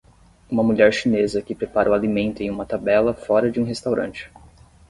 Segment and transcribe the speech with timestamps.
[0.49, 4.31] Uma mulher chinesa que prepara o alimento em uma tabela fora de um restaurante.